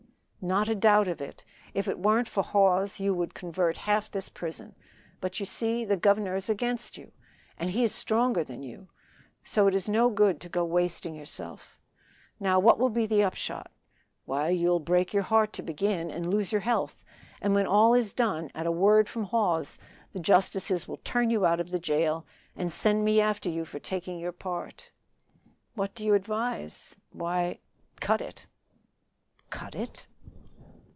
[0.43, 1.43] "Not a doubt of it.
[1.75, 4.73] If it warn't for Hawes you would convert half this prison;
[5.19, 7.11] but you see, the governor is against you,
[7.59, 8.87] and he is stronger than you.
[9.43, 11.77] So it is no good to go wasting yourself.
[12.39, 13.69] Now, what will be the upshot?
[14.25, 17.03] Why, you'll break your heart to begin, and lose your health;
[17.39, 19.77] and when all is done, at a word from Hawes
[20.11, 22.25] the justices will turn you out of the jail
[22.55, 24.89] and send me after you for taking your part."
[25.75, 27.59] "What do you advise?" "Why,
[27.99, 28.47] cut it."
[29.51, 30.07] "Cut it?"